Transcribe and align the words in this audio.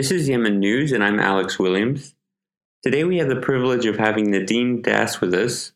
This 0.00 0.12
is 0.12 0.30
Yemen 0.30 0.60
News, 0.60 0.92
and 0.92 1.04
I'm 1.04 1.20
Alex 1.20 1.58
Williams. 1.58 2.14
Today 2.82 3.04
we 3.04 3.18
have 3.18 3.28
the 3.28 3.36
privilege 3.36 3.84
of 3.84 3.98
having 3.98 4.30
Nadine 4.30 4.80
Das 4.80 5.20
with 5.20 5.34
us. 5.34 5.72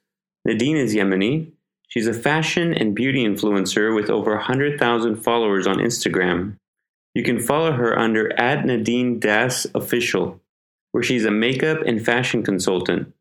Nadine 0.46 0.79
is 0.79 0.95
Yemeni. 0.95 1.52
She's 1.89 2.07
a 2.07 2.14
fashion 2.14 2.72
and 2.72 2.95
beauty 2.95 3.22
influencer 3.22 3.95
with 3.95 4.08
over 4.08 4.34
100,000 4.36 5.16
followers 5.16 5.66
on 5.66 5.76
Instagram. 5.76 6.57
You 7.14 7.22
can 7.22 7.39
follow 7.39 7.72
her 7.72 7.98
under 7.98 8.32
at 8.40 8.64
Nadine 8.64 9.21
Das 9.21 9.66
Official, 9.75 10.41
where 10.93 11.02
she's 11.02 11.27
a 11.27 11.30
makeup 11.30 11.82
and 11.85 12.02
fashion 12.02 12.43
consultant. 12.43 13.13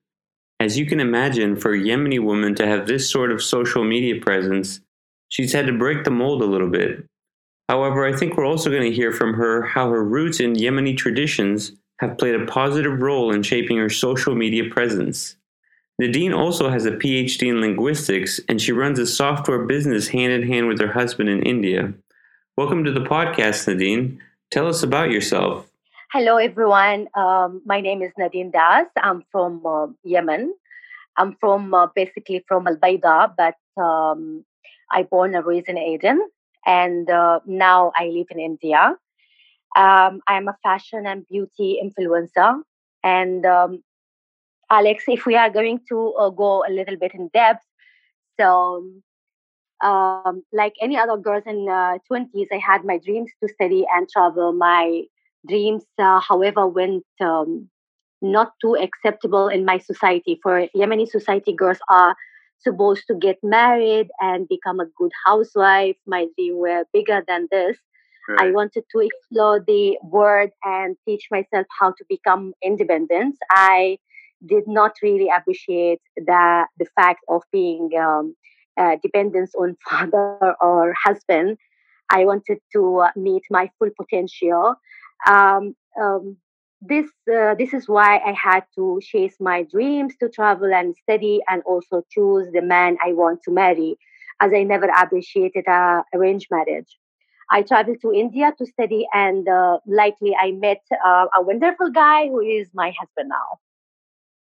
As 0.57 0.77
you 0.77 0.85
can 0.85 1.01
imagine, 1.01 1.57
for 1.57 1.73
a 1.73 1.77
Yemeni 1.81 2.23
woman 2.23 2.55
to 2.55 2.65
have 2.65 2.87
this 2.87 3.09
sort 3.09 3.33
of 3.33 3.43
social 3.43 3.83
media 3.83 4.21
presence, 4.21 4.79
she's 5.27 5.51
had 5.51 5.67
to 5.67 5.77
break 5.77 6.05
the 6.05 6.11
mold 6.11 6.41
a 6.41 6.45
little 6.45 6.69
bit. 6.69 7.05
However, 7.69 8.05
I 8.05 8.15
think 8.15 8.35
we're 8.35 8.45
also 8.45 8.69
going 8.69 8.83
to 8.83 8.91
hear 8.91 9.11
from 9.11 9.33
her 9.35 9.63
how 9.63 9.89
her 9.89 10.03
roots 10.03 10.39
in 10.39 10.53
Yemeni 10.53 10.97
traditions 10.97 11.71
have 11.99 12.17
played 12.17 12.35
a 12.35 12.45
positive 12.45 13.01
role 13.01 13.31
in 13.31 13.41
shaping 13.43 13.77
her 13.77 13.89
social 13.89 14.35
media 14.35 14.69
presence. 14.69 15.37
Nadine 15.97 16.33
also 16.33 16.69
has 16.69 16.85
a 16.85 16.91
PhD 16.91 17.47
in 17.47 17.61
linguistics 17.61 18.41
and 18.49 18.61
she 18.61 18.71
runs 18.73 18.99
a 18.99 19.07
software 19.07 19.65
business 19.65 20.09
hand 20.09 20.33
in 20.33 20.43
hand 20.43 20.67
with 20.67 20.79
her 20.81 20.91
husband 20.91 21.29
in 21.29 21.41
India. 21.43 21.93
Welcome 22.57 22.83
to 22.83 22.91
the 22.91 22.99
podcast, 22.99 23.67
Nadine. 23.67 24.19
Tell 24.51 24.67
us 24.67 24.83
about 24.83 25.11
yourself. 25.11 25.71
Hello, 26.11 26.37
everyone. 26.37 27.07
Um, 27.15 27.61
my 27.65 27.79
name 27.79 28.01
is 28.01 28.11
Nadine 28.17 28.51
Das. 28.51 28.87
I'm 28.97 29.23
from 29.31 29.65
uh, 29.65 29.87
Yemen. 30.03 30.53
I'm 31.15 31.37
from 31.39 31.73
uh, 31.73 31.87
basically 31.95 32.43
from 32.47 32.67
Al 32.67 32.75
Baida, 32.75 33.33
but 33.37 33.55
um, 33.81 34.43
I 34.91 35.03
born 35.03 35.33
and 35.33 35.45
raised 35.45 35.69
in 35.69 35.77
Aden 35.77 36.27
and 36.65 37.09
uh, 37.09 37.39
now 37.45 37.91
I 37.95 38.07
live 38.07 38.27
in 38.31 38.39
India. 38.39 38.95
Um, 39.75 40.21
I'm 40.27 40.47
a 40.47 40.57
fashion 40.63 41.05
and 41.05 41.27
beauty 41.27 41.79
influencer. 41.83 42.61
And 43.03 43.45
um, 43.45 43.83
Alex, 44.69 45.03
if 45.07 45.25
we 45.25 45.35
are 45.35 45.49
going 45.49 45.79
to 45.89 46.13
uh, 46.13 46.29
go 46.29 46.63
a 46.67 46.71
little 46.71 46.95
bit 46.95 47.13
in 47.13 47.29
depth, 47.33 47.65
so 48.39 48.85
um, 49.83 50.43
like 50.53 50.73
any 50.81 50.97
other 50.97 51.17
girls 51.17 51.43
in 51.45 51.67
uh, 51.69 51.97
20s, 52.09 52.47
I 52.51 52.57
had 52.57 52.85
my 52.85 52.97
dreams 52.97 53.31
to 53.41 53.49
study 53.49 53.85
and 53.93 54.07
travel. 54.09 54.53
My 54.53 55.03
dreams, 55.47 55.83
uh, 55.99 56.19
however, 56.19 56.67
went 56.67 57.03
um, 57.19 57.69
not 58.21 58.53
too 58.61 58.75
acceptable 58.75 59.49
in 59.49 59.65
my 59.65 59.77
society. 59.77 60.39
For 60.41 60.67
Yemeni 60.75 61.07
society, 61.07 61.53
girls 61.53 61.79
are 61.89 62.15
supposed 62.63 63.03
to 63.07 63.15
get 63.15 63.37
married 63.43 64.07
and 64.19 64.47
become 64.47 64.79
a 64.79 64.85
good 64.97 65.11
housewife. 65.25 65.95
My 66.05 66.27
dream 66.35 66.57
were 66.57 66.85
bigger 66.93 67.23
than 67.27 67.47
this. 67.51 67.77
Right. 68.27 68.47
I 68.47 68.51
wanted 68.51 68.85
to 68.91 68.99
explore 68.99 69.59
the 69.65 69.97
world 70.03 70.51
and 70.63 70.95
teach 71.05 71.27
myself 71.29 71.65
how 71.77 71.91
to 71.91 72.05
become 72.07 72.53
independent. 72.63 73.35
I 73.51 73.97
did 74.45 74.63
not 74.67 74.93
really 75.01 75.29
appreciate 75.35 75.99
the 76.15 76.65
the 76.77 76.85
fact 76.95 77.21
of 77.27 77.43
being 77.51 77.89
um, 77.99 78.35
uh, 78.77 78.95
dependence 79.01 79.53
on 79.55 79.77
father 79.89 80.55
or 80.61 80.93
husband. 81.03 81.57
I 82.09 82.25
wanted 82.25 82.59
to 82.73 82.99
uh, 82.99 83.11
meet 83.15 83.43
my 83.49 83.69
full 83.79 83.89
potential. 83.99 84.75
Um, 85.27 85.75
um, 85.99 86.37
this 86.87 87.09
uh, 87.33 87.55
this 87.55 87.73
is 87.73 87.87
why 87.87 88.17
I 88.17 88.33
had 88.33 88.63
to 88.75 88.99
chase 89.01 89.35
my 89.39 89.63
dreams 89.63 90.15
to 90.19 90.29
travel 90.29 90.73
and 90.73 90.95
study 91.03 91.41
and 91.49 91.61
also 91.65 92.03
choose 92.09 92.47
the 92.53 92.61
man 92.61 92.97
I 93.03 93.13
want 93.13 93.41
to 93.43 93.51
marry, 93.51 93.97
as 94.41 94.51
I 94.53 94.63
never 94.63 94.87
appreciated 94.87 95.65
a 95.67 96.03
arranged 96.13 96.47
marriage. 96.51 96.97
I 97.49 97.61
traveled 97.61 97.97
to 98.01 98.11
India 98.11 98.53
to 98.57 98.65
study, 98.65 99.07
and 99.13 99.47
uh, 99.47 99.79
likely 99.87 100.35
I 100.35 100.51
met 100.51 100.81
uh, 101.05 101.25
a 101.37 101.41
wonderful 101.41 101.89
guy 101.91 102.27
who 102.27 102.41
is 102.41 102.69
my 102.73 102.93
husband 102.99 103.29
now. 103.29 103.59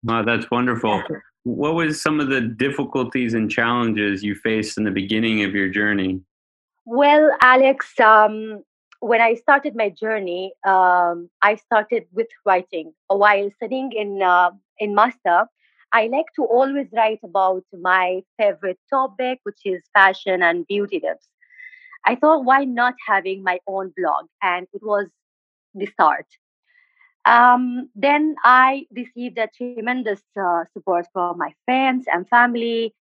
Wow, 0.03 0.23
that's 0.23 0.51
wonderful. 0.51 1.03
What 1.45 1.75
was 1.75 2.03
some 2.03 2.21
of 2.21 2.29
the 2.29 2.41
difficulties 2.41 3.35
and 3.35 3.51
challenges 3.51 4.23
you 4.23 4.35
faced 4.35 4.79
in 4.79 4.85
the 4.85 4.91
beginning 4.91 5.45
of 5.45 5.55
your 5.55 5.69
journey? 5.69 6.21
Well, 6.85 7.31
Alex, 7.41 7.99
um, 8.01 8.63
when 9.01 9.21
I 9.21 9.35
started 9.35 9.75
my 9.77 9.91
journey, 9.91 10.53
um, 10.67 11.29
I 11.43 11.57
started 11.57 12.05
with 12.13 12.29
writing. 12.45 12.93
While 13.09 13.51
studying 13.57 13.93
in 13.93 14.23
uh, 14.23 14.51
in 14.79 14.95
master, 14.95 15.47
I 15.93 16.07
like 16.09 16.27
to 16.37 16.45
always 16.45 16.89
write 16.93 17.21
about 17.25 17.65
my 17.73 18.23
favorite 18.39 18.79
topic, 18.91 19.41
which 19.45 19.61
is 19.65 19.83
fashion 19.95 20.43
and 20.43 20.67
beauty 20.67 21.01
tips. 21.01 21.29
I 22.07 22.17
thought, 22.17 22.45
why 22.45 22.65
not 22.65 22.95
having 23.07 23.43
my 23.43 23.61
own 23.67 23.93
blog? 23.97 24.27
And 24.43 24.67
it 24.73 24.83
was 24.83 25.07
the 25.75 25.87
start. 25.87 26.27
Um, 27.27 27.91
then 27.95 28.37
I 28.45 28.87
received 28.95 29.39
a 29.39 29.49
tremendous 29.57 30.23
uh, 30.41 30.65
support 30.73 31.07
from 31.13 31.39
my 31.39 31.53
friends 31.65 32.07
and 32.13 32.29
family, 32.29 32.95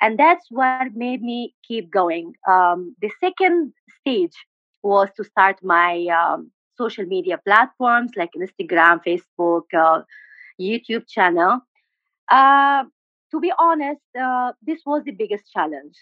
and 0.00 0.18
that's 0.18 0.46
what 0.50 0.94
made 0.94 1.22
me 1.22 1.54
keep 1.66 1.90
going. 1.90 2.34
Um, 2.48 2.94
the 3.00 3.10
second 3.20 3.72
stage 4.00 4.34
was 4.84 5.10
to 5.16 5.24
start 5.24 5.58
my 5.62 6.06
um, 6.08 6.50
social 6.76 7.06
media 7.06 7.40
platforms 7.44 8.12
like 8.16 8.30
Instagram, 8.36 9.00
Facebook, 9.06 9.62
uh, 9.76 10.02
YouTube 10.60 11.08
channel. 11.08 11.60
Uh, 12.30 12.84
to 13.30 13.40
be 13.40 13.52
honest, 13.58 14.00
uh, 14.20 14.52
this 14.62 14.80
was 14.86 15.02
the 15.04 15.12
biggest 15.12 15.50
challenge 15.52 15.94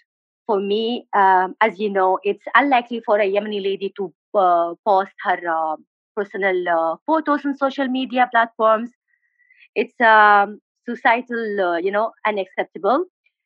for 0.45 0.59
me. 0.59 1.07
Um, 1.13 1.55
as 1.61 1.79
you 1.79 1.89
know, 1.89 2.19
it's 2.23 2.43
unlikely 2.55 3.01
for 3.05 3.19
a 3.19 3.31
Yemeni 3.31 3.63
lady 3.63 3.93
to 3.97 4.13
uh, 4.35 4.75
post 4.85 5.11
her 5.23 5.39
uh, 5.49 5.77
personal 6.15 6.69
uh, 6.69 6.95
photos 7.07 7.45
on 7.45 7.57
social 7.57 7.87
media 7.87 8.29
platforms. 8.31 8.91
It's 9.75 9.99
um, 10.01 10.59
societal, 10.87 11.79
you 11.79 11.91
know, 11.91 12.11
unacceptable. 12.27 13.05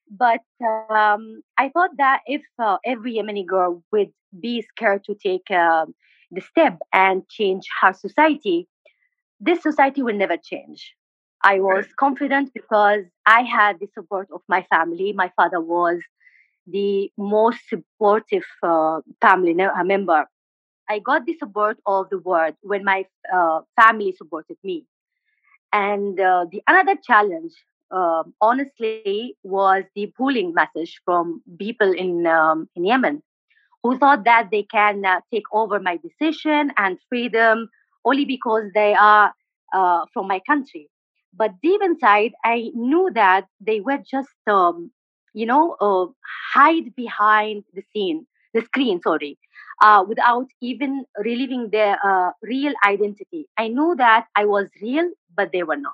But 0.09 0.41
um, 0.61 1.41
I 1.57 1.69
thought 1.69 1.91
that 1.97 2.21
if 2.27 2.41
uh, 2.59 2.77
every 2.85 3.15
Yemeni 3.15 3.45
girl 3.45 3.83
would 3.91 4.11
be 4.39 4.61
scared 4.61 5.03
to 5.05 5.15
take 5.15 5.49
uh, 5.51 5.85
the 6.31 6.41
step 6.41 6.79
and 6.93 7.27
change 7.29 7.65
her 7.81 7.93
society, 7.93 8.67
this 9.39 9.61
society 9.61 10.01
will 10.01 10.15
never 10.15 10.37
change. 10.37 10.93
I 11.43 11.59
was 11.59 11.85
right. 11.85 11.95
confident 11.99 12.51
because 12.53 13.03
I 13.25 13.41
had 13.41 13.79
the 13.79 13.87
support 13.93 14.27
of 14.33 14.41
my 14.49 14.65
family. 14.69 15.13
My 15.13 15.31
father 15.35 15.61
was 15.61 16.01
the 16.65 17.11
most 17.17 17.59
supportive 17.69 18.45
uh, 18.63 19.01
family 19.21 19.55
uh, 19.61 19.83
member. 19.83 20.25
I 20.89 20.99
got 20.99 21.25
the 21.25 21.35
support 21.37 21.77
of 21.85 22.09
the 22.09 22.19
world 22.19 22.55
when 22.61 22.83
my 22.83 23.05
uh, 23.33 23.61
family 23.79 24.13
supported 24.17 24.57
me. 24.63 24.85
And 25.71 26.19
uh, 26.19 26.45
the 26.51 26.61
another 26.67 26.95
challenge 27.03 27.53
um, 27.91 28.33
honestly 28.41 29.35
was 29.43 29.83
the 29.95 30.11
bullying 30.17 30.53
message 30.53 31.01
from 31.05 31.41
people 31.59 31.91
in 31.91 32.25
um, 32.25 32.69
in 32.75 32.85
Yemen 32.85 33.21
who 33.87 33.97
thought 33.97 34.23
that 34.25 34.49
they 34.51 34.63
can 34.63 35.05
uh, 35.05 35.21
take 35.33 35.43
over 35.53 35.79
my 35.79 35.97
decision 35.97 36.71
and 36.77 36.97
freedom 37.09 37.69
only 38.05 38.25
because 38.25 38.63
they 38.73 38.93
are 38.93 39.33
uh, 39.73 40.05
from 40.13 40.27
my 40.27 40.39
country. 40.47 40.89
But 41.33 41.51
deep 41.61 41.81
inside, 41.83 42.33
I 42.43 42.71
knew 42.73 43.09
that 43.13 43.47
they 43.59 43.79
were 43.81 43.99
just, 43.99 44.29
um, 44.47 44.91
you 45.33 45.45
know, 45.45 45.75
uh, 45.79 46.07
hide 46.53 46.95
behind 46.95 47.63
the 47.73 47.83
scene, 47.93 48.25
the 48.53 48.61
screen, 48.61 49.01
sorry, 49.01 49.37
uh, 49.81 50.03
without 50.07 50.47
even 50.61 51.05
relieving 51.17 51.69
their 51.71 51.97
uh, 52.03 52.31
real 52.41 52.73
identity. 52.85 53.47
I 53.57 53.67
knew 53.69 53.95
that 53.97 54.27
I 54.35 54.45
was 54.45 54.69
real, 54.81 55.09
but 55.35 55.51
they 55.51 55.63
were 55.63 55.77
not 55.77 55.93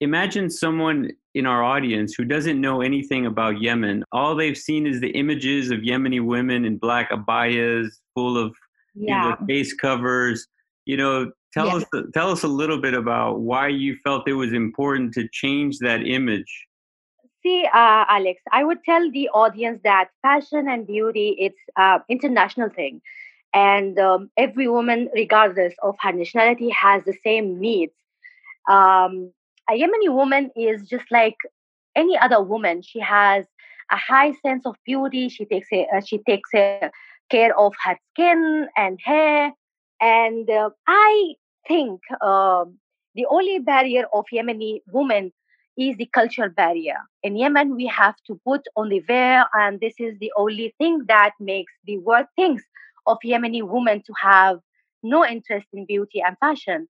imagine 0.00 0.50
someone 0.50 1.10
in 1.34 1.46
our 1.46 1.62
audience 1.62 2.14
who 2.14 2.24
doesn't 2.24 2.60
know 2.60 2.80
anything 2.80 3.26
about 3.26 3.60
Yemen. 3.60 4.04
All 4.12 4.34
they've 4.34 4.56
seen 4.56 4.86
is 4.86 5.00
the 5.00 5.10
images 5.10 5.70
of 5.70 5.80
Yemeni 5.80 6.24
women 6.24 6.64
in 6.64 6.78
black 6.78 7.10
abayas, 7.10 7.88
full 8.14 8.38
of 8.38 8.54
yeah. 8.94 9.24
you 9.24 9.30
know, 9.30 9.36
face 9.46 9.74
covers. 9.74 10.46
You 10.84 10.96
know, 10.96 11.32
tell 11.52 11.66
yes. 11.66 11.84
us 11.92 12.04
tell 12.14 12.30
us 12.30 12.42
a 12.42 12.48
little 12.48 12.80
bit 12.80 12.94
about 12.94 13.40
why 13.40 13.68
you 13.68 13.96
felt 14.04 14.28
it 14.28 14.34
was 14.34 14.52
important 14.52 15.14
to 15.14 15.28
change 15.32 15.78
that 15.78 16.06
image. 16.06 16.66
See, 17.42 17.64
uh, 17.66 18.04
Alex, 18.08 18.40
I 18.50 18.64
would 18.64 18.82
tell 18.84 19.10
the 19.10 19.28
audience 19.28 19.80
that 19.84 20.08
fashion 20.22 20.68
and 20.68 20.86
beauty 20.86 21.36
it's 21.38 21.58
uh, 21.76 21.98
international 22.08 22.70
thing, 22.70 23.00
and 23.52 23.98
um, 23.98 24.30
every 24.36 24.68
woman, 24.68 25.08
regardless 25.14 25.74
of 25.82 25.96
her 26.00 26.12
nationality, 26.12 26.70
has 26.70 27.04
the 27.04 27.16
same 27.22 27.60
needs. 27.60 27.92
Um, 28.68 29.32
a 29.70 29.74
Yemeni 29.74 30.12
woman 30.12 30.50
is 30.56 30.88
just 30.88 31.06
like 31.10 31.36
any 31.94 32.16
other 32.18 32.42
woman. 32.42 32.82
She 32.82 33.00
has 33.00 33.44
a 33.90 33.96
high 33.96 34.32
sense 34.42 34.66
of 34.66 34.76
beauty. 34.84 35.28
She 35.28 35.44
takes 35.44 35.68
a, 35.72 35.86
uh, 35.94 36.00
she 36.00 36.18
takes 36.18 36.50
a 36.54 36.90
care 37.30 37.58
of 37.58 37.72
her 37.84 37.96
skin 38.12 38.68
and 38.76 38.98
hair. 39.02 39.52
And 40.00 40.48
uh, 40.48 40.70
I 40.86 41.34
think 41.66 42.00
um, 42.20 42.78
the 43.14 43.26
only 43.30 43.58
barrier 43.58 44.04
of 44.12 44.26
Yemeni 44.32 44.82
women 44.92 45.32
is 45.76 45.96
the 45.96 46.06
cultural 46.06 46.48
barrier. 46.48 46.96
In 47.22 47.36
Yemen, 47.36 47.76
we 47.76 47.86
have 47.86 48.16
to 48.26 48.40
put 48.46 48.62
on 48.76 48.88
the 48.88 49.00
veil, 49.00 49.44
and 49.54 49.78
this 49.80 49.94
is 49.98 50.18
the 50.18 50.32
only 50.36 50.74
thing 50.78 51.02
that 51.08 51.32
makes 51.38 51.72
the 51.84 51.98
world 51.98 52.26
thinks 52.34 52.62
of 53.06 53.18
Yemeni 53.24 53.62
women 53.62 54.02
to 54.06 54.12
have 54.20 54.58
no 55.02 55.24
interest 55.24 55.66
in 55.72 55.84
beauty 55.86 56.22
and 56.22 56.36
fashion. 56.38 56.88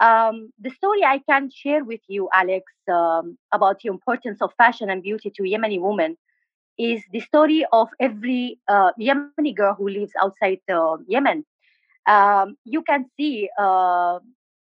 Um, 0.00 0.50
the 0.60 0.70
story 0.70 1.04
I 1.04 1.20
can 1.28 1.50
share 1.54 1.84
with 1.84 2.00
you, 2.08 2.28
Alex, 2.32 2.64
um, 2.90 3.38
about 3.52 3.80
the 3.82 3.88
importance 3.88 4.40
of 4.40 4.52
fashion 4.56 4.90
and 4.90 5.02
beauty 5.02 5.30
to 5.36 5.42
Yemeni 5.42 5.80
women 5.80 6.16
is 6.78 7.02
the 7.12 7.20
story 7.20 7.64
of 7.72 7.88
every 8.00 8.58
uh, 8.68 8.92
Yemeni 8.98 9.54
girl 9.54 9.74
who 9.74 9.88
lives 9.88 10.12
outside 10.20 10.60
uh, 10.72 10.96
Yemen. 11.06 11.44
Um, 12.06 12.56
you 12.64 12.82
can 12.82 13.06
see 13.16 13.48
uh, 13.58 14.18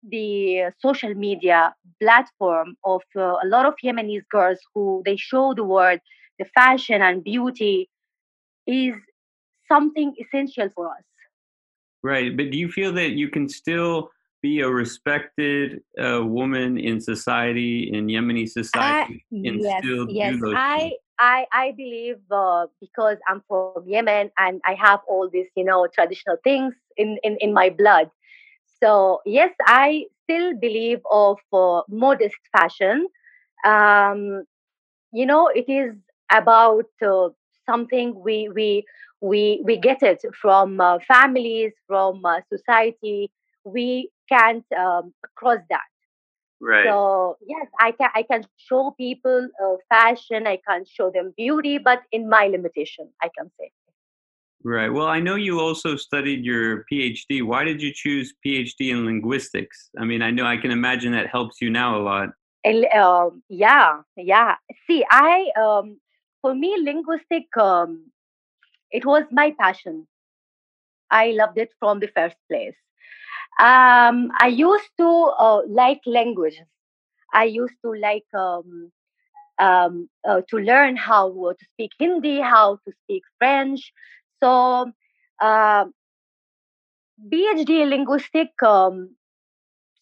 the 0.10 0.72
social 0.80 1.14
media 1.14 1.74
platform 2.02 2.76
of 2.84 3.02
uh, 3.16 3.36
a 3.44 3.46
lot 3.46 3.66
of 3.66 3.76
Yemenis 3.84 4.24
girls 4.30 4.60
who 4.74 5.02
they 5.06 5.16
show 5.16 5.54
the 5.54 5.64
world 5.64 6.00
the 6.40 6.46
fashion 6.46 7.02
and 7.02 7.24
beauty 7.24 7.90
is 8.68 8.96
something 9.68 10.14
essential 10.20 10.70
for 10.76 10.88
us. 10.90 11.04
Right, 12.02 12.36
but 12.36 12.52
do 12.52 12.58
you 12.58 12.70
feel 12.70 12.92
that 12.94 13.12
you 13.12 13.30
can 13.30 13.48
still 13.48 14.10
be 14.44 14.60
a 14.60 14.70
respected 14.70 15.82
uh, 15.98 16.22
woman 16.24 16.78
in 16.78 17.00
society 17.00 17.90
in 17.92 18.08
Yemeni 18.08 18.48
society 18.48 19.26
and 19.32 19.62
yes, 19.62 19.82
still 19.82 20.06
yes. 20.10 20.34
do 20.34 20.40
those 20.40 20.56
I, 20.56 20.80
things? 20.80 20.94
I, 21.18 21.46
I 21.54 21.72
believe 21.72 22.18
uh, 22.30 22.68
because 22.82 23.18
I'm 23.28 23.42
from 23.48 23.84
Yemen 23.88 24.30
and 24.38 24.62
I 24.68 24.74
have 24.74 25.00
all 25.08 25.30
these, 25.32 25.48
you 25.56 25.64
know, 25.64 25.88
traditional 25.88 26.38
things 26.44 26.76
in, 26.98 27.18
in, 27.24 27.38
in 27.40 27.54
my 27.54 27.70
blood. 27.70 28.12
So 28.84 29.22
yes, 29.26 29.52
I 29.66 30.06
still 30.24 30.56
believe 30.58 31.00
of 31.10 31.38
uh, 31.54 31.82
modest 31.88 32.36
fashion. 32.52 33.08
Um, 33.66 34.44
you 35.14 35.26
know, 35.26 35.48
it 35.48 35.70
is 35.70 35.96
about 36.30 36.90
uh, 37.02 37.30
something 37.66 38.22
we 38.22 38.50
we 38.50 38.84
we 39.22 39.62
we 39.64 39.78
get 39.78 40.04
it 40.04 40.22
from 40.42 40.82
uh, 40.82 41.00
families, 41.08 41.72
from 41.88 42.26
uh, 42.26 42.42
society. 42.52 43.32
We 43.64 44.10
can't 44.30 44.66
um, 44.78 45.14
cross 45.36 45.60
that. 45.70 45.82
Right. 46.62 46.86
So 46.86 47.38
yes, 47.46 47.68
I 47.80 47.92
can 47.92 48.10
I 48.16 48.24
can 48.24 48.44
show 48.58 48.92
people 48.98 49.50
uh, 49.64 49.76
fashion. 49.90 50.48
I 50.48 50.60
can 50.68 50.86
show 50.86 51.12
them 51.12 51.34
beauty, 51.36 51.78
but 51.78 52.04
in 52.12 52.30
my 52.30 52.48
limitation, 52.48 53.10
I 53.22 53.30
can 53.38 53.52
say. 53.60 53.72
Right. 54.64 54.88
Well, 54.88 55.08
I 55.08 55.20
know 55.20 55.36
you 55.36 55.60
also 55.60 55.98
studied 55.98 56.46
your 56.46 56.86
PhD. 56.90 57.44
Why 57.44 57.66
did 57.66 57.82
you 57.82 57.92
choose 57.94 58.34
PhD 58.46 58.92
in 58.92 59.06
linguistics? 59.06 59.90
I 60.00 60.06
mean, 60.06 60.22
I 60.22 60.32
know 60.32 60.46
I 60.46 60.56
can 60.56 60.72
imagine 60.72 61.12
that 61.12 61.28
helps 61.28 61.58
you 61.60 61.70
now 61.70 61.98
a 61.98 62.02
lot. 62.02 62.30
Um, 62.96 63.44
yeah, 63.50 64.00
yeah. 64.16 64.56
See, 64.88 65.04
I 65.12 65.50
um, 65.62 66.00
for 66.42 66.56
me, 66.56 66.78
linguistic 66.82 67.46
um, 67.58 68.10
it 68.90 69.06
was 69.06 69.26
my 69.32 69.54
passion. 69.60 70.08
I 71.12 71.32
loved 71.32 71.58
it 71.58 71.72
from 71.80 72.00
the 72.00 72.08
first 72.08 72.38
place. 72.50 72.76
Um, 73.60 74.32
I 74.40 74.48
used 74.48 74.90
to 75.00 75.08
uh, 75.38 75.62
like 75.68 76.02
languages. 76.06 76.68
I 77.34 77.46
used 77.46 77.76
to 77.84 77.94
like 77.94 78.26
um, 78.34 78.92
um, 79.60 80.10
uh, 80.28 80.42
to 80.50 80.58
learn 80.58 80.96
how 80.98 81.30
to 81.32 81.66
speak 81.74 81.92
Hindi, 82.00 82.40
how 82.42 82.78
to 82.86 82.94
speak 83.04 83.24
French. 83.40 83.94
So, 84.44 84.92
uh, 85.42 85.86
PhD 87.32 87.82
in 87.84 87.90
linguistic 87.90 88.50
um, 88.64 89.16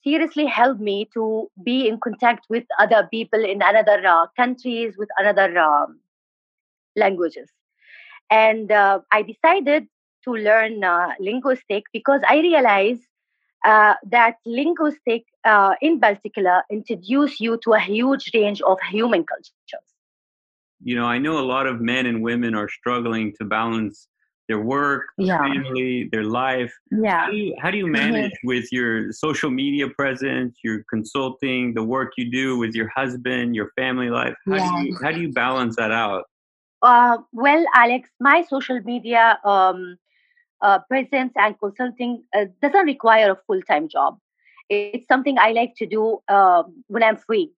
seriously 0.03 0.45
helped 0.45 0.81
me 0.81 1.09
to 1.13 1.50
be 1.63 1.88
in 1.88 2.00
contact 2.00 2.45
with 2.50 2.65
other 2.80 3.07
people 3.12 3.44
in 3.45 3.62
other 3.62 4.06
uh, 4.07 4.27
countries 4.38 4.95
with 4.98 5.09
other 5.19 5.57
um, 5.59 6.00
languages. 6.95 7.50
And 8.30 8.71
uh, 8.71 9.01
I 9.12 9.24
decided 9.24 9.88
to 10.25 10.31
learn 10.33 10.83
uh, 10.83 11.09
linguistic 11.19 11.86
because 11.94 12.21
I 12.27 12.38
realized 12.39 13.03
uh, 13.65 13.95
that 14.09 14.37
linguistic 14.45 15.25
uh, 15.45 15.73
in 15.81 15.99
particular 15.99 16.63
introduce 16.71 17.39
you 17.39 17.57
to 17.63 17.73
a 17.73 17.79
huge 17.79 18.31
range 18.33 18.61
of 18.61 18.77
human 18.89 19.23
cultures. 19.23 19.87
You 20.83 20.95
know, 20.95 21.05
I 21.05 21.19
know 21.19 21.37
a 21.39 21.45
lot 21.45 21.67
of 21.67 21.79
men 21.79 22.05
and 22.07 22.21
women 22.23 22.55
are 22.55 22.69
struggling 22.69 23.33
to 23.37 23.45
balance 23.45 24.07
their 24.47 24.59
work, 24.59 25.05
yeah. 25.17 25.37
family, 25.37 26.09
their 26.11 26.23
life. 26.23 26.73
Yeah. 26.91 27.25
How 27.25 27.31
do 27.31 27.37
you, 27.37 27.55
how 27.61 27.71
do 27.71 27.77
you 27.77 27.87
manage 27.87 28.31
mm-hmm. 28.31 28.47
with 28.53 28.71
your 28.71 29.11
social 29.13 29.49
media 29.49 29.87
presence, 29.89 30.57
your 30.63 30.83
consulting, 30.89 31.73
the 31.73 31.83
work 31.83 32.13
you 32.17 32.29
do 32.29 32.57
with 32.57 32.73
your 32.73 32.89
husband, 32.95 33.55
your 33.55 33.71
family 33.77 34.09
life? 34.09 34.33
How, 34.47 34.55
yeah. 34.55 34.69
do, 34.69 34.87
you, 34.87 34.97
how 35.01 35.11
do 35.11 35.21
you 35.21 35.31
balance 35.31 35.75
that 35.77 35.91
out? 35.91 36.25
Uh, 36.81 37.17
well, 37.31 37.63
Alex, 37.75 38.09
my 38.19 38.43
social 38.49 38.81
media 38.81 39.39
um, 39.45 39.97
uh, 40.61 40.79
presence 40.89 41.33
and 41.35 41.57
consulting 41.59 42.23
uh, 42.35 42.45
doesn't 42.61 42.85
require 42.85 43.31
a 43.31 43.39
full 43.47 43.61
time 43.63 43.87
job. 43.87 44.17
It's 44.69 44.91
something 44.93 45.19
I 45.23 45.51
like 45.51 45.75
to 45.77 45.85
do 45.85 46.19
um, 46.29 46.63
when 46.69 46.87
I'm 46.89 47.17
free. 47.17 47.51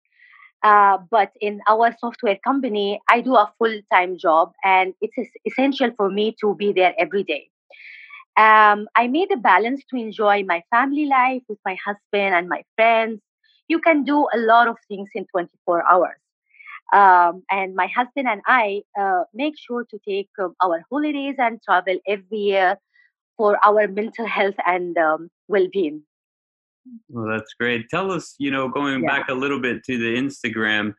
Uh, 0.62 0.98
but 1.10 1.30
in 1.40 1.60
our 1.68 1.94
software 1.98 2.38
company, 2.44 3.00
I 3.08 3.20
do 3.20 3.34
a 3.36 3.52
full 3.58 3.80
time 3.92 4.16
job, 4.18 4.52
and 4.64 4.94
it's 5.00 5.16
essential 5.44 5.90
for 5.96 6.08
me 6.10 6.34
to 6.40 6.54
be 6.54 6.72
there 6.72 6.94
every 6.98 7.24
day. 7.24 7.48
Um, 8.36 8.88
I 8.96 9.08
made 9.08 9.30
a 9.32 9.36
balance 9.36 9.82
to 9.90 9.96
enjoy 9.96 10.44
my 10.44 10.62
family 10.70 11.06
life 11.06 11.42
with 11.48 11.58
my 11.64 11.76
husband 11.84 12.34
and 12.34 12.48
my 12.48 12.62
friends. 12.76 13.20
You 13.68 13.80
can 13.80 14.04
do 14.04 14.26
a 14.32 14.38
lot 14.38 14.68
of 14.68 14.76
things 14.88 15.10
in 15.14 15.26
24 15.32 15.84
hours. 15.90 16.16
Um, 16.92 17.42
and 17.50 17.74
my 17.74 17.86
husband 17.86 18.28
and 18.28 18.42
I 18.46 18.82
uh, 18.98 19.24
make 19.34 19.58
sure 19.58 19.84
to 19.90 19.98
take 20.06 20.28
um, 20.40 20.54
our 20.62 20.84
holidays 20.90 21.36
and 21.38 21.60
travel 21.62 21.98
every 22.06 22.38
year 22.38 22.78
for 23.36 23.58
our 23.64 23.88
mental 23.88 24.26
health 24.26 24.54
and 24.66 24.96
um, 24.98 25.30
well-being. 25.48 26.02
Well, 27.08 27.26
that's 27.32 27.54
great. 27.54 27.88
Tell 27.88 28.10
us, 28.10 28.34
you 28.38 28.50
know, 28.50 28.68
going 28.68 29.02
yeah. 29.02 29.08
back 29.08 29.28
a 29.28 29.34
little 29.34 29.60
bit 29.60 29.84
to 29.84 29.98
the 29.98 30.16
Instagram, 30.16 30.94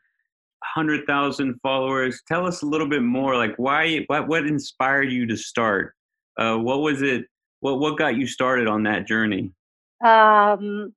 hundred 0.63 1.05
thousand 1.05 1.59
followers. 1.61 2.21
Tell 2.27 2.45
us 2.45 2.61
a 2.61 2.65
little 2.65 2.87
bit 2.87 3.03
more, 3.03 3.35
like 3.35 3.53
why, 3.57 4.05
what, 4.07 4.27
what 4.27 4.45
inspired 4.45 5.11
you 5.11 5.25
to 5.27 5.35
start? 5.35 5.93
Uh, 6.37 6.57
what 6.57 6.79
was 6.79 7.01
it? 7.01 7.25
What, 7.59 7.79
what 7.79 7.97
got 7.97 8.15
you 8.15 8.27
started 8.27 8.67
on 8.67 8.83
that 8.83 9.07
journey? 9.07 9.51
Um, 10.03 10.93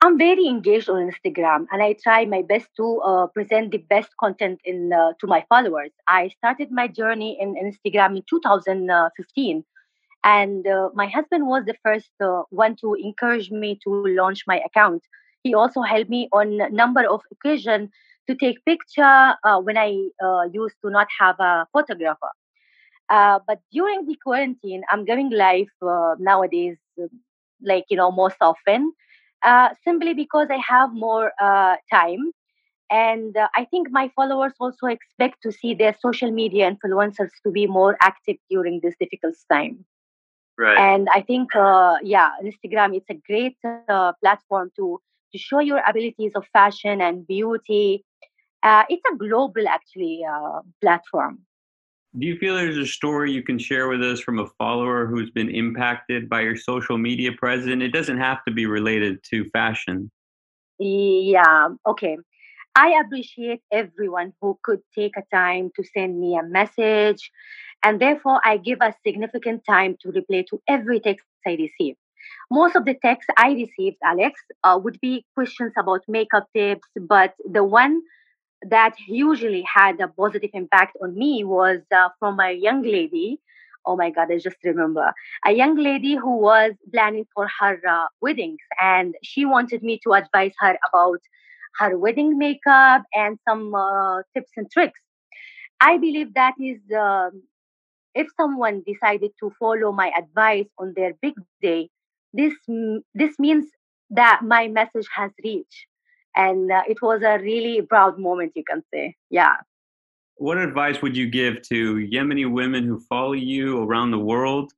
I'm 0.00 0.16
very 0.16 0.46
engaged 0.46 0.88
on 0.88 1.10
Instagram, 1.10 1.66
and 1.72 1.82
I 1.82 1.96
try 2.00 2.24
my 2.24 2.42
best 2.42 2.68
to 2.76 3.00
uh, 3.00 3.26
present 3.26 3.72
the 3.72 3.78
best 3.78 4.10
content 4.20 4.60
in 4.64 4.92
uh, 4.92 5.12
to 5.20 5.26
my 5.26 5.44
followers. 5.48 5.90
I 6.06 6.28
started 6.38 6.70
my 6.70 6.86
journey 6.86 7.36
in 7.40 7.56
Instagram 7.56 8.16
in 8.16 8.22
2015, 8.30 9.64
and 10.28 10.66
uh, 10.66 10.90
my 10.94 11.06
husband 11.08 11.46
was 11.48 11.64
the 11.66 11.76
first 11.84 12.10
uh, 12.24 12.42
one 12.50 12.76
to 12.82 12.94
encourage 13.08 13.50
me 13.50 13.78
to 13.84 13.90
launch 14.20 14.44
my 14.46 14.60
account. 14.60 15.02
He 15.44 15.54
also 15.54 15.82
helped 15.82 16.10
me 16.10 16.28
on 16.32 16.60
a 16.60 16.70
number 16.70 17.04
of 17.08 17.22
occasions 17.32 17.90
to 18.28 18.34
take 18.36 18.64
picture 18.64 19.02
uh, 19.44 19.60
when 19.60 19.78
I 19.78 19.90
uh, 20.22 20.44
used 20.52 20.76
to 20.84 20.90
not 20.90 21.08
have 21.20 21.40
a 21.40 21.66
photographer. 21.72 22.32
but 23.48 23.58
during 23.72 24.06
the 24.06 24.16
quarantine, 24.24 24.82
I'm 24.90 25.04
going 25.04 25.30
live 25.30 25.68
nowadays, 26.18 26.78
like 27.62 27.84
you 27.90 27.96
know, 27.96 28.10
most 28.10 28.36
often 28.40 28.92
uh, 29.44 29.70
simply 29.84 30.14
because 30.14 30.48
I 30.50 30.58
have 30.68 30.90
more 30.92 31.32
uh, 31.40 31.76
time. 31.90 32.32
And 32.90 33.36
uh, 33.36 33.48
I 33.56 33.64
think 33.66 33.88
my 33.90 34.10
followers 34.16 34.52
also 34.60 34.86
expect 34.86 35.42
to 35.42 35.52
see 35.52 35.74
their 35.74 35.94
social 36.00 36.30
media 36.30 36.70
influencers 36.70 37.30
to 37.44 37.50
be 37.52 37.66
more 37.66 37.96
active 38.02 38.36
during 38.50 38.80
this 38.82 38.94
difficult 39.00 39.34
time. 39.50 39.84
Right. 40.58 40.76
And 40.76 41.08
I 41.14 41.22
think, 41.22 41.54
uh, 41.54 41.96
yeah, 42.02 42.30
Instagram 42.42 42.96
it's 42.96 43.08
a 43.08 43.14
great 43.14 43.56
uh, 43.88 44.12
platform 44.20 44.72
to 44.76 45.00
to 45.32 45.38
show 45.38 45.60
your 45.60 45.80
abilities 45.86 46.32
of 46.34 46.44
fashion 46.52 47.00
and 47.00 47.26
beauty. 47.26 48.04
it's 48.64 49.02
a 49.12 49.16
global, 49.16 49.68
actually, 49.68 50.24
platform. 50.80 51.40
Do 52.18 52.26
you 52.26 52.36
feel 52.38 52.54
there's 52.56 52.78
a 52.78 52.86
story 52.86 53.30
you 53.30 53.42
can 53.42 53.58
share 53.58 53.88
with 53.88 54.02
us 54.02 54.20
from 54.20 54.38
a 54.38 54.46
follower 54.58 55.06
who's 55.06 55.30
been 55.30 55.50
impacted 55.50 56.28
by 56.28 56.40
your 56.40 56.56
social 56.56 56.96
media 56.96 57.32
presence? 57.32 57.82
It 57.82 57.92
doesn't 57.92 58.18
have 58.18 58.42
to 58.46 58.50
be 58.50 58.64
related 58.66 59.22
to 59.30 59.44
fashion. 59.50 60.10
Yeah, 60.78 61.68
okay. 61.86 62.16
I 62.78 63.00
appreciate 63.04 63.62
everyone 63.72 64.32
who 64.40 64.58
could 64.62 64.80
take 64.94 65.16
a 65.16 65.24
time 65.34 65.70
to 65.76 65.82
send 65.94 66.20
me 66.20 66.36
a 66.38 66.44
message, 66.44 67.30
and 67.82 68.00
therefore 68.00 68.40
I 68.44 68.56
give 68.58 68.78
a 68.80 68.94
significant 69.06 69.62
time 69.68 69.96
to 70.02 70.12
reply 70.12 70.44
to 70.50 70.60
every 70.68 71.00
text 71.00 71.26
I 71.46 71.52
receive. 71.52 71.96
Most 72.50 72.76
of 72.76 72.84
the 72.84 72.94
texts 72.94 73.30
I 73.36 73.50
received, 73.52 73.96
Alex, 74.04 74.40
uh, 74.64 74.78
would 74.82 74.98
be 75.00 75.24
questions 75.34 75.72
about 75.78 76.02
makeup 76.08 76.46
tips, 76.54 76.88
but 77.00 77.34
the 77.50 77.64
one 77.64 78.02
that 78.62 78.94
usually 79.08 79.62
had 79.62 80.00
a 80.00 80.08
positive 80.08 80.50
impact 80.54 80.96
on 81.02 81.14
me 81.18 81.44
was 81.44 81.80
uh, 81.94 82.08
from 82.20 82.40
a 82.40 82.52
young 82.52 82.82
lady. 82.82 83.40
Oh 83.86 83.96
my 83.96 84.10
God, 84.10 84.28
I 84.32 84.38
just 84.38 84.56
remember 84.64 85.12
a 85.46 85.52
young 85.52 85.76
lady 85.76 86.16
who 86.16 86.38
was 86.38 86.72
planning 86.92 87.26
for 87.34 87.48
her 87.60 87.80
uh, 87.88 88.06
weddings, 88.20 88.60
and 88.80 89.14
she 89.22 89.44
wanted 89.44 89.82
me 89.82 90.00
to 90.04 90.14
advise 90.14 90.52
her 90.60 90.78
about 90.92 91.20
her 91.78 91.96
wedding 91.98 92.38
makeup 92.38 93.02
and 93.14 93.38
some 93.48 93.74
uh, 93.74 94.22
tips 94.34 94.50
and 94.56 94.70
tricks. 94.70 95.00
I 95.80 95.98
believe 95.98 96.34
that 96.34 96.54
is 96.60 96.80
um, 96.96 97.42
if 98.14 98.26
someone 98.36 98.82
decided 98.86 99.30
to 99.40 99.52
follow 99.58 99.92
my 99.92 100.10
advice 100.18 100.66
on 100.78 100.92
their 100.96 101.12
big 101.22 101.34
day, 101.62 101.88
this 102.32 102.54
this 103.14 103.38
means 103.38 103.66
that 104.10 104.40
my 104.42 104.68
message 104.68 105.06
has 105.14 105.30
reached. 105.44 105.86
And 106.36 106.70
uh, 106.70 106.82
it 106.88 107.00
was 107.02 107.22
a 107.22 107.38
really 107.38 107.82
proud 107.82 108.18
moment 108.18 108.52
you 108.54 108.64
can 108.68 108.82
say. 108.92 109.16
Yeah. 109.30 109.56
What 110.36 110.58
advice 110.58 111.02
would 111.02 111.16
you 111.16 111.28
give 111.28 111.62
to 111.62 111.96
yemeni 111.96 112.50
women 112.50 112.84
who 112.84 113.00
follow 113.08 113.32
you 113.32 113.82
around 113.82 114.12
the 114.12 114.18
world 114.18 114.72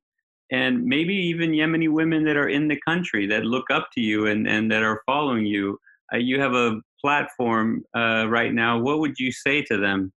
and 0.51 0.83
maybe 0.83 1.13
even 1.13 1.51
yemeni 1.51 1.89
women 1.89 2.23
that 2.25 2.35
are 2.35 2.49
in 2.49 2.67
the 2.67 2.79
country 2.87 3.27
that 3.27 3.45
look 3.45 3.69
up 3.69 3.89
to 3.93 4.01
you 4.01 4.25
and, 4.25 4.47
and 4.47 4.71
that 4.71 4.81
are 4.81 5.03
following 5.05 5.45
you? 5.45 5.77
Uh, 6.13 6.17
you 6.17 6.39
have 6.39 6.53
a 6.53 6.81
platform 7.01 7.83
uh, 7.95 8.25
right 8.29 8.53
now 8.53 8.79
what 8.79 8.99
would 8.99 9.17
you 9.19 9.31
say 9.31 9.61
to 9.61 9.77
them 9.77 10.11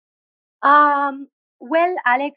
um, 0.62 1.26
well 1.60 1.94
alex 2.06 2.36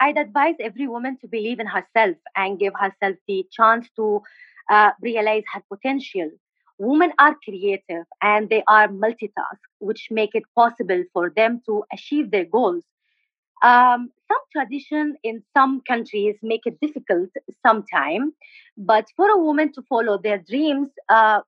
I'd 0.00 0.18
advise 0.18 0.54
every 0.60 0.86
woman 0.86 1.18
to 1.20 1.28
believe 1.28 1.60
in 1.60 1.66
herself 1.66 2.16
and 2.36 2.58
give 2.58 2.72
herself 2.78 3.16
the 3.26 3.46
chance 3.50 3.88
to 3.96 4.22
uh, 4.70 4.90
realize 5.00 5.42
her 5.52 5.62
potential. 5.68 6.30
Women 6.78 7.12
are 7.18 7.36
creative 7.42 8.04
and 8.22 8.48
they 8.48 8.62
are 8.68 8.88
multitask, 8.88 9.58
which 9.80 10.08
make 10.10 10.34
it 10.34 10.44
possible 10.54 11.02
for 11.12 11.32
them 11.34 11.60
to 11.66 11.84
achieve 11.92 12.30
their 12.30 12.44
goals. 12.44 12.84
Um, 13.64 14.12
some 14.28 14.38
tradition 14.52 15.16
in 15.24 15.42
some 15.56 15.80
countries 15.88 16.36
make 16.42 16.60
it 16.66 16.78
difficult 16.80 17.30
sometimes, 17.66 18.34
but 18.76 19.06
for 19.16 19.28
a 19.28 19.38
woman 19.38 19.72
to 19.72 19.82
follow 19.88 20.18
their 20.18 20.38
dreams, 20.38 20.90
uh, 21.08 21.40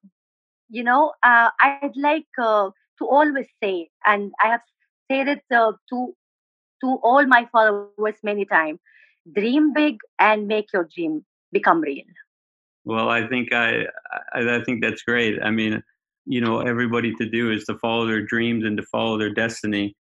you 0.70 0.84
know, 0.84 1.12
uh, 1.22 1.50
I'd 1.60 1.96
like 1.96 2.26
uh, 2.38 2.70
to 2.98 3.04
always 3.04 3.46
say, 3.62 3.90
and 4.04 4.32
I 4.42 4.48
have 4.48 4.60
said 5.10 5.28
it 5.28 5.42
uh, 5.54 5.72
to 5.90 6.14
to 6.82 6.98
all 7.02 7.26
my 7.26 7.46
followers 7.52 8.14
many 8.22 8.44
times 8.44 8.78
dream 9.34 9.72
big 9.72 9.98
and 10.18 10.46
make 10.46 10.66
your 10.72 10.88
dream 10.94 11.24
become 11.52 11.80
real. 11.80 12.04
Well 12.84 13.08
i 13.10 13.26
think 13.26 13.52
i 13.52 13.84
i, 14.32 14.56
I 14.56 14.64
think 14.64 14.82
that's 14.82 15.02
great. 15.02 15.38
I 15.42 15.50
mean 15.50 15.82
you 16.26 16.40
know 16.40 16.60
everybody 16.60 17.14
to 17.16 17.28
do 17.28 17.50
is 17.50 17.64
to 17.64 17.76
follow 17.78 18.06
their 18.06 18.22
dreams 18.22 18.64
and 18.64 18.76
to 18.76 18.82
follow 18.84 19.18
their 19.18 19.32
destiny. 19.32 19.96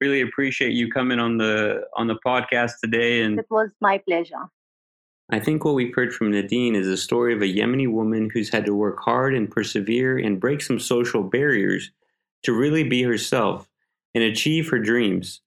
Really 0.00 0.20
appreciate 0.20 0.72
you 0.72 0.90
coming 0.90 1.18
on 1.18 1.38
the 1.38 1.82
on 1.96 2.06
the 2.06 2.18
podcast 2.26 2.72
today 2.82 3.22
and 3.22 3.38
it 3.38 3.46
was 3.50 3.68
my 3.80 3.98
pleasure 3.98 4.46
I 5.30 5.40
think 5.40 5.64
what 5.64 5.74
we've 5.74 5.94
heard 5.94 6.14
from 6.14 6.30
Nadine 6.30 6.74
is 6.74 6.86
a 6.86 6.96
story 6.96 7.34
of 7.34 7.42
a 7.42 7.52
Yemeni 7.52 7.90
woman 7.90 8.30
who's 8.32 8.48
had 8.48 8.64
to 8.64 8.74
work 8.74 8.98
hard 9.00 9.34
and 9.34 9.50
persevere 9.50 10.16
and 10.16 10.40
break 10.40 10.62
some 10.62 10.78
social 10.78 11.22
barriers 11.22 11.90
to 12.44 12.52
really 12.52 12.82
be 12.82 13.02
herself 13.02 13.68
and 14.14 14.24
achieve 14.24 14.70
her 14.70 14.78
dreams 14.78 15.42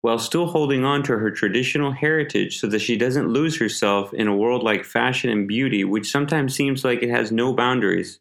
while 0.00 0.18
still 0.18 0.46
holding 0.46 0.84
on 0.84 1.02
to 1.02 1.18
her 1.18 1.30
traditional 1.30 1.92
heritage 1.92 2.60
so 2.60 2.66
that 2.68 2.78
she 2.78 2.96
doesn't 2.96 3.28
lose 3.28 3.58
herself 3.58 4.14
in 4.14 4.28
a 4.28 4.36
world 4.36 4.62
like 4.62 4.84
fashion 4.84 5.30
and 5.30 5.48
beauty, 5.48 5.84
which 5.84 6.10
sometimes 6.10 6.54
seems 6.54 6.84
like 6.84 7.02
it 7.02 7.10
has 7.10 7.32
no 7.32 7.52
boundaries. 7.52 8.20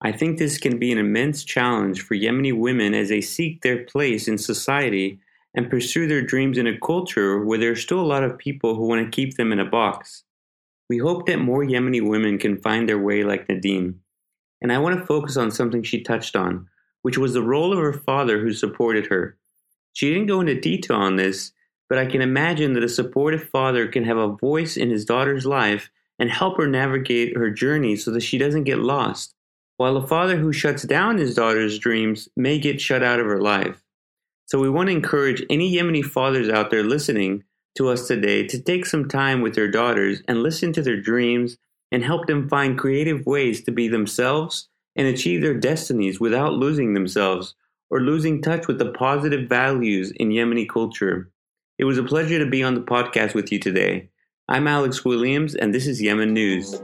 I 0.00 0.12
think 0.12 0.38
this 0.38 0.58
can 0.58 0.78
be 0.78 0.92
an 0.92 0.98
immense 0.98 1.44
challenge 1.44 2.02
for 2.02 2.14
Yemeni 2.14 2.56
women 2.56 2.94
as 2.94 3.08
they 3.08 3.20
seek 3.20 3.62
their 3.62 3.84
place 3.84 4.28
in 4.28 4.38
society 4.38 5.20
and 5.58 5.68
pursue 5.68 6.06
their 6.06 6.22
dreams 6.22 6.56
in 6.56 6.68
a 6.68 6.78
culture 6.78 7.44
where 7.44 7.58
there 7.58 7.72
are 7.72 7.76
still 7.76 7.98
a 7.98 8.06
lot 8.06 8.22
of 8.22 8.38
people 8.38 8.76
who 8.76 8.86
want 8.86 9.04
to 9.04 9.10
keep 9.10 9.36
them 9.36 9.50
in 9.50 9.58
a 9.58 9.64
box. 9.64 10.22
We 10.88 10.98
hope 10.98 11.26
that 11.26 11.40
more 11.40 11.64
Yemeni 11.64 12.00
women 12.00 12.38
can 12.38 12.58
find 12.58 12.88
their 12.88 13.00
way 13.00 13.24
like 13.24 13.48
Nadine. 13.48 13.98
And 14.62 14.72
I 14.72 14.78
want 14.78 15.00
to 15.00 15.04
focus 15.04 15.36
on 15.36 15.50
something 15.50 15.82
she 15.82 16.00
touched 16.00 16.36
on, 16.36 16.68
which 17.02 17.18
was 17.18 17.32
the 17.32 17.42
role 17.42 17.72
of 17.72 17.80
her 17.80 17.92
father 17.92 18.38
who 18.38 18.52
supported 18.52 19.06
her. 19.06 19.36
She 19.94 20.08
didn't 20.08 20.28
go 20.28 20.38
into 20.38 20.60
detail 20.60 20.96
on 20.96 21.16
this, 21.16 21.50
but 21.88 21.98
I 21.98 22.06
can 22.06 22.22
imagine 22.22 22.74
that 22.74 22.84
a 22.84 22.88
supportive 22.88 23.48
father 23.50 23.88
can 23.88 24.04
have 24.04 24.16
a 24.16 24.36
voice 24.36 24.76
in 24.76 24.90
his 24.90 25.04
daughter's 25.04 25.44
life 25.44 25.90
and 26.20 26.30
help 26.30 26.56
her 26.58 26.68
navigate 26.68 27.36
her 27.36 27.50
journey 27.50 27.96
so 27.96 28.12
that 28.12 28.22
she 28.22 28.38
doesn't 28.38 28.62
get 28.62 28.78
lost, 28.78 29.34
while 29.76 29.96
a 29.96 30.06
father 30.06 30.36
who 30.36 30.52
shuts 30.52 30.84
down 30.84 31.18
his 31.18 31.34
daughter's 31.34 31.80
dreams 31.80 32.28
may 32.36 32.60
get 32.60 32.80
shut 32.80 33.02
out 33.02 33.18
of 33.18 33.26
her 33.26 33.40
life. 33.40 33.82
So 34.48 34.58
we 34.58 34.70
want 34.70 34.88
to 34.88 34.94
encourage 34.94 35.44
any 35.50 35.70
Yemeni 35.70 36.02
fathers 36.02 36.48
out 36.48 36.70
there 36.70 36.82
listening 36.82 37.44
to 37.76 37.90
us 37.90 38.08
today 38.08 38.46
to 38.46 38.58
take 38.58 38.86
some 38.86 39.06
time 39.06 39.42
with 39.42 39.54
their 39.54 39.70
daughters 39.70 40.22
and 40.26 40.42
listen 40.42 40.72
to 40.72 40.80
their 40.80 40.98
dreams 40.98 41.58
and 41.92 42.02
help 42.02 42.26
them 42.26 42.48
find 42.48 42.78
creative 42.78 43.26
ways 43.26 43.62
to 43.64 43.70
be 43.70 43.88
themselves 43.88 44.70
and 44.96 45.06
achieve 45.06 45.42
their 45.42 45.52
destinies 45.52 46.18
without 46.18 46.54
losing 46.54 46.94
themselves 46.94 47.54
or 47.90 48.00
losing 48.00 48.40
touch 48.40 48.66
with 48.66 48.78
the 48.78 48.90
positive 48.92 49.50
values 49.50 50.12
in 50.12 50.30
Yemeni 50.30 50.66
culture. 50.66 51.30
It 51.78 51.84
was 51.84 51.98
a 51.98 52.02
pleasure 52.02 52.38
to 52.38 52.50
be 52.50 52.62
on 52.62 52.74
the 52.74 52.80
podcast 52.80 53.34
with 53.34 53.52
you 53.52 53.58
today. 53.58 54.08
I'm 54.48 54.66
Alex 54.66 55.04
Williams, 55.04 55.54
and 55.56 55.74
this 55.74 55.86
is 55.86 56.00
Yemen 56.00 56.32
News. 56.32 56.74